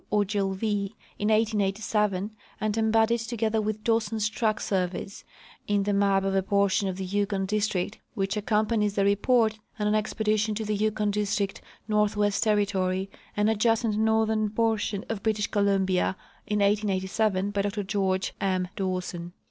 [0.11, 5.23] Ogilvie in 1887 and em bodied, together with Dawson's track surveys,
[5.67, 9.85] in the map of a portion of the Yukon district which accompanies the report on
[9.85, 16.17] an expedition to the Yukon district, Northwest Territory, and adjacent northern portion of British Columbia,
[16.47, 18.69] in 1887, by Dr George M.
[18.75, 19.33] Dawson.